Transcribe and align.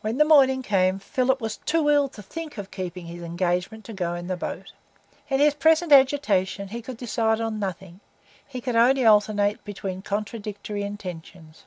When 0.00 0.16
the 0.16 0.24
morning 0.24 0.62
came, 0.62 0.98
Philip 0.98 1.38
was 1.38 1.58
too 1.58 1.90
ill 1.90 2.08
to 2.08 2.22
think 2.22 2.56
of 2.56 2.70
keeping 2.70 3.04
his 3.04 3.22
engagement 3.22 3.84
to 3.84 3.92
go 3.92 4.14
in 4.14 4.26
the 4.26 4.34
boat. 4.38 4.72
In 5.28 5.40
his 5.40 5.52
present 5.52 5.92
agitation 5.92 6.68
he 6.68 6.80
could 6.80 6.96
decide 6.96 7.38
on 7.38 7.58
nothing; 7.58 8.00
he 8.46 8.62
could 8.62 8.76
only 8.76 9.04
alternate 9.04 9.62
between 9.62 10.00
contradictory 10.00 10.82
intentions. 10.84 11.64